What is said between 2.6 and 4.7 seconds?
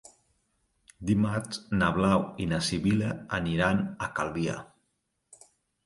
Sibil·la aniran a Calvià.